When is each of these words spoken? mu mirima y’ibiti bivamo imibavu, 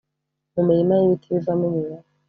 mu 0.53 0.61
mirima 0.67 0.93
y’ibiti 0.95 1.27
bivamo 1.35 1.65
imibavu, 1.71 2.09